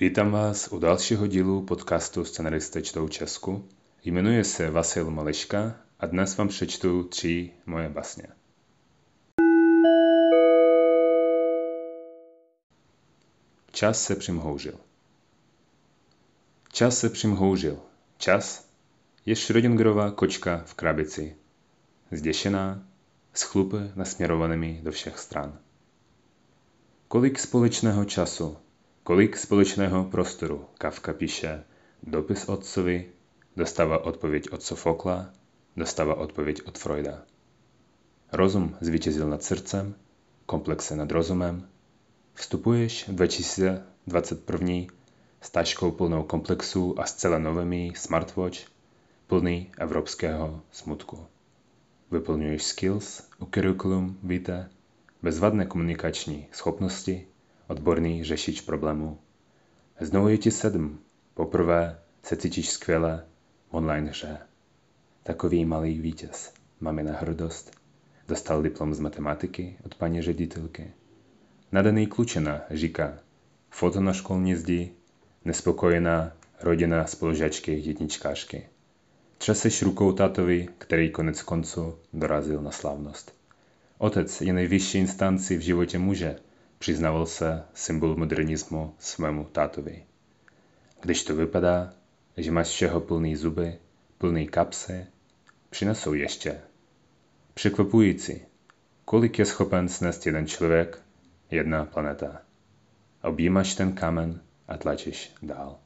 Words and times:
Vítám 0.00 0.30
vás 0.30 0.68
u 0.72 0.78
dalšího 0.78 1.26
dílu 1.26 1.62
podcastu 1.62 2.24
Scenaristé 2.24 2.82
čtou 2.82 3.08
Česku. 3.08 3.68
Jmenuji 4.04 4.44
se 4.44 4.70
Vasil 4.70 5.10
Maleška 5.10 5.76
a 6.00 6.06
dnes 6.06 6.36
vám 6.36 6.48
přečtu 6.48 7.04
tři 7.04 7.50
moje 7.66 7.88
basně. 7.88 8.26
Čas 13.72 14.02
se 14.02 14.16
přimhoužil. 14.16 14.74
Čas 16.72 16.98
se 16.98 17.10
přimhoužil. 17.10 17.78
Čas 18.18 18.68
je 19.26 19.34
Schrödingerova 19.34 20.10
kočka 20.10 20.62
v 20.66 20.74
krabici. 20.74 21.36
Zděšená, 22.10 22.82
s 23.34 23.42
chlupy 23.42 23.76
nasměrovanými 23.94 24.80
do 24.82 24.92
všech 24.92 25.18
stran. 25.18 25.58
Kolik 27.08 27.38
společného 27.38 28.04
času 28.04 28.56
Kolik 29.08 29.36
společného 29.36 30.04
prostoru 30.04 30.68
Kafka 30.78 31.12
píše 31.12 31.64
dopis 32.02 32.44
otcovi, 32.48 33.08
dostává 33.56 34.04
odpověď 34.04 34.50
od 34.52 34.62
Sofokla, 34.62 35.32
dostává 35.76 36.14
odpověď 36.14 36.62
od 36.64 36.78
Freuda. 36.78 37.22
Rozum 38.32 38.76
zvítězil 38.80 39.28
nad 39.30 39.42
srdcem, 39.42 39.94
komplexe 40.46 40.96
nad 40.96 41.10
rozumem. 41.10 41.68
Vstupuješ 42.34 43.04
2021 43.08 44.74
s 45.40 45.50
taškou 45.50 45.90
plnou 45.90 46.22
komplexů 46.22 47.00
a 47.00 47.06
zcela 47.06 47.38
novými 47.38 47.92
smartwatch, 47.96 48.58
plný 49.26 49.72
evropského 49.78 50.60
smutku. 50.72 51.26
Vyplňuješ 52.10 52.62
skills 52.62 53.22
u 53.38 53.46
curriculum 53.54 54.18
vitae, 54.22 54.68
bezvadné 55.22 55.66
komunikační 55.66 56.46
schopnosti, 56.52 57.26
odborný 57.68 58.24
řešič 58.24 58.60
problémů. 58.60 59.18
Znovu 60.00 60.28
je 60.28 60.38
ti 60.38 60.50
sedm. 60.50 60.98
Poprvé 61.34 61.98
se 62.22 62.36
cítíš 62.36 62.70
skvěle 62.70 63.24
v 63.70 63.74
online 63.74 64.10
hře. 64.10 64.38
Takový 65.22 65.64
malý 65.64 65.98
vítěz. 65.98 66.52
Máme 66.80 67.02
na 67.02 67.12
hrdost. 67.12 67.78
Dostal 68.28 68.62
diplom 68.62 68.94
z 68.94 69.00
matematiky 69.00 69.76
od 69.84 69.94
paní 69.94 70.22
ředitelky. 70.22 70.92
Nadaný 71.72 72.06
klučena 72.06 72.60
říká, 72.70 73.18
foto 73.70 74.00
na 74.00 74.12
školní 74.12 74.54
zdi, 74.54 74.92
nespokojená 75.44 76.32
rodina 76.60 77.06
spolužačky 77.06 77.72
jedničkářky. 77.72 78.68
Třeseš 79.38 79.82
rukou 79.82 80.12
tátovi, 80.12 80.68
který 80.78 81.10
konec 81.10 81.42
konců 81.42 81.94
dorazil 82.12 82.62
na 82.62 82.70
slavnost. 82.70 83.34
Otec 83.98 84.40
je 84.40 84.52
nejvyšší 84.52 84.98
instanci 84.98 85.56
v 85.56 85.60
životě 85.60 85.98
muže, 85.98 86.36
Přiznával 86.78 87.26
se 87.26 87.62
symbol 87.74 88.16
modernismu 88.16 88.94
svému 88.98 89.44
tátovi. 89.44 90.04
Když 91.00 91.24
to 91.24 91.36
vypadá, 91.36 91.94
že 92.36 92.50
máš 92.50 92.68
všeho 92.68 93.00
plný 93.00 93.36
zuby, 93.36 93.78
plný 94.18 94.48
kapsy, 94.48 95.06
přinesou 95.70 96.14
ještě. 96.14 96.60
Překvapující, 97.54 98.40
kolik 99.04 99.38
je 99.38 99.46
schopen 99.46 99.88
snést 99.88 100.26
jeden 100.26 100.46
člověk, 100.46 101.02
jedna 101.50 101.84
planeta. 101.84 102.42
Objímáš 103.22 103.74
ten 103.74 103.92
kamen 103.92 104.40
a 104.68 104.76
tlačíš 104.76 105.32
dál. 105.42 105.78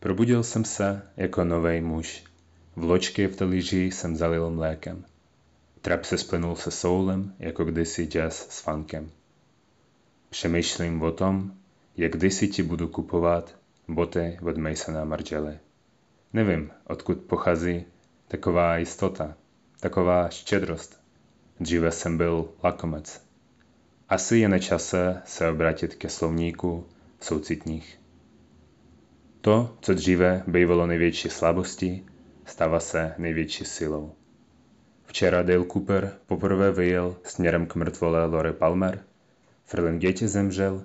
Probudil 0.00 0.42
jsem 0.42 0.64
se 0.64 1.02
jako 1.16 1.44
nový 1.44 1.80
muž. 1.80 2.24
Vločky 2.76 3.26
v 3.26 3.36
talíři 3.36 3.84
jsem 3.84 4.16
zalil 4.16 4.50
mlékem. 4.50 5.04
Trap 5.82 6.04
se 6.04 6.18
splenul 6.18 6.56
se 6.56 6.70
soulem, 6.70 7.34
jako 7.38 7.64
kdysi 7.64 8.06
jazz 8.06 8.48
s 8.48 8.60
funkem. 8.60 9.10
Přemýšlím 10.30 11.02
o 11.02 11.12
tom, 11.12 11.52
jak 11.96 12.12
kdysi 12.12 12.48
ti 12.48 12.62
budu 12.62 12.88
kupovat 12.88 13.58
boty 13.88 14.38
od 14.42 14.56
Masona 14.56 15.04
Margelli. 15.04 15.58
Nevím, 16.32 16.70
odkud 16.86 17.18
pochází 17.18 17.84
taková 18.28 18.76
jistota, 18.76 19.36
taková 19.80 20.28
štědrost. 20.28 21.00
Dříve 21.60 21.92
jsem 21.92 22.16
byl 22.16 22.48
lakomec. 22.64 23.22
Asi 24.08 24.38
je 24.38 24.48
na 24.48 24.58
čase 24.58 25.22
se 25.24 25.50
obrátit 25.50 25.94
ke 25.94 26.08
slovníku 26.08 26.86
soucitních. 27.20 28.00
To, 29.40 29.76
co 29.80 29.94
dříve 29.94 30.42
bývalo 30.46 30.86
největší 30.86 31.28
slabostí, 31.28 32.06
stává 32.44 32.80
se 32.80 33.14
největší 33.18 33.64
silou. 33.64 34.14
Včera 35.08 35.42
Dale 35.42 35.64
Cooper 35.64 36.12
poprvé 36.26 36.72
vyjel 36.72 37.16
směrem 37.24 37.66
k 37.66 37.74
mrtvole 37.74 38.26
Lore 38.26 38.52
Palmer. 38.52 39.04
děti 39.98 40.28
zemřel. 40.28 40.82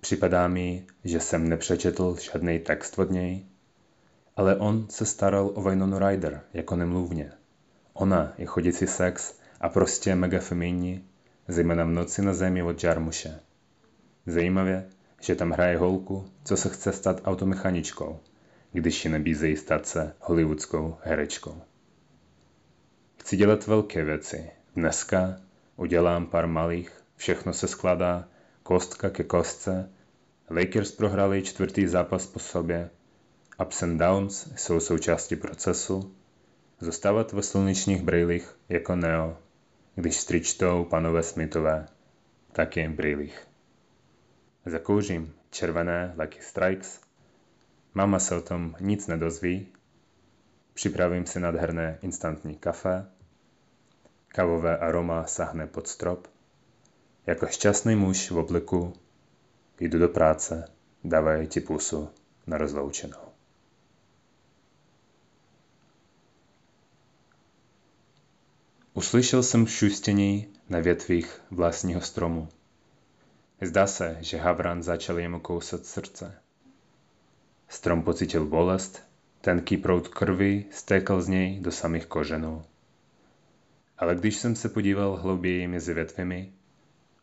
Připadá 0.00 0.48
mi, 0.48 0.86
že 1.04 1.20
jsem 1.20 1.48
nepřečetl 1.48 2.16
žádný 2.20 2.58
text 2.58 2.98
od 2.98 3.10
něj. 3.10 3.46
Ale 4.36 4.56
on 4.56 4.86
se 4.90 5.06
staral 5.06 5.50
o 5.54 5.62
Winonu 5.62 5.98
Ryder 5.98 6.40
jako 6.54 6.76
nemluvně. 6.76 7.32
Ona 7.92 8.32
je 8.38 8.46
chodící 8.46 8.86
sex 8.86 9.38
a 9.60 9.68
prostě 9.68 10.14
mega 10.14 10.38
feminní, 10.40 11.04
zejména 11.48 11.84
v 11.84 11.90
noci 11.90 12.22
na 12.22 12.34
zemi 12.34 12.62
od 12.62 12.84
Jarmuše. 12.84 13.40
Zajímavě, 14.26 14.88
že 15.20 15.34
tam 15.34 15.50
hraje 15.50 15.76
holku, 15.76 16.24
co 16.44 16.56
se 16.56 16.68
chce 16.68 16.92
stát 16.92 17.20
automechaničkou, 17.24 18.20
když 18.72 19.04
ji 19.04 19.10
nabízejí 19.10 19.56
stát 19.56 19.86
se 19.86 20.14
hollywoodskou 20.20 20.96
herečkou. 21.02 21.62
Chci 23.32 23.36
dělat 23.36 23.66
velké 23.66 24.04
věci. 24.04 24.50
Dneska 24.76 25.36
udělám 25.76 26.26
pár 26.26 26.46
malých, 26.46 26.92
všechno 27.16 27.52
se 27.52 27.68
skladá, 27.68 28.28
kostka 28.62 29.10
ke 29.10 29.24
kostce. 29.24 29.90
Lakers 30.50 30.92
prohrali 30.92 31.42
čtvrtý 31.42 31.86
zápas 31.86 32.26
po 32.26 32.38
sobě. 32.38 32.90
Ups 33.60 33.82
and 33.82 33.98
downs 33.98 34.52
jsou 34.56 34.80
součástí 34.80 35.36
procesu. 35.36 36.14
Zůstávat 36.80 37.32
ve 37.32 37.42
slunečních 37.42 38.02
brýlích 38.02 38.56
jako 38.68 38.96
Neo, 38.96 39.38
když 39.94 40.16
stričtou 40.16 40.84
panové 40.84 41.22
Smithové, 41.22 41.86
taky 42.52 42.88
brýlích. 42.88 43.46
Zakouřím 44.66 45.34
červené 45.50 46.14
Lucky 46.18 46.42
Strikes. 46.42 47.00
Mama 47.94 48.18
se 48.18 48.36
o 48.36 48.40
tom 48.40 48.74
nic 48.80 49.06
nedozví, 49.06 49.72
Připravím 50.74 51.26
si 51.26 51.40
nádherné 51.40 51.98
instantní 52.02 52.56
kafe. 52.56 53.06
Kavové 54.34 54.78
aroma 54.78 55.26
sahne 55.26 55.66
pod 55.66 55.88
strop. 55.88 56.28
Jako 57.26 57.46
šťastný 57.46 57.96
muž 57.96 58.30
v 58.30 58.38
obliku 58.38 58.92
jdu 59.80 59.98
do 59.98 60.08
práce, 60.08 60.70
dávají 61.04 61.46
ti 61.46 61.60
pusu 61.60 62.08
na 62.46 62.58
rozloučenou. 62.58 63.32
Uslyšel 68.94 69.42
jsem 69.42 69.66
šustění 69.66 70.48
na 70.68 70.78
větvích 70.78 71.40
vlastního 71.50 72.00
stromu. 72.00 72.48
Zdá 73.60 73.86
se, 73.86 74.16
že 74.20 74.38
havran 74.38 74.82
začal 74.82 75.18
jemu 75.18 75.40
kousat 75.40 75.86
srdce. 75.86 76.34
Strom 77.68 78.02
pocítil 78.02 78.46
bolest 78.46 79.02
Tenký 79.40 79.76
proud 79.76 80.08
krvi 80.08 80.64
stékal 80.70 81.22
z 81.22 81.28
něj 81.28 81.60
do 81.60 81.72
samých 81.72 82.06
kořenů. 82.06 82.64
Ale 84.02 84.14
když 84.14 84.36
jsem 84.36 84.54
se 84.56 84.68
podíval 84.68 85.16
hlouběji 85.16 85.68
mezi 85.68 85.94
větvemi, 85.94 86.52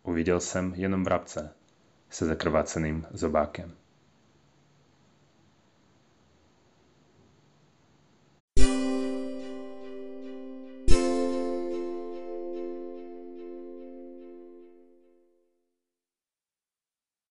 uviděl 0.03 0.39
jsem 0.39 0.73
jenom 0.75 1.03
vrabce 1.03 1.53
se 2.09 2.25
zakrváceným 2.25 3.05
zobákem. 3.11 3.71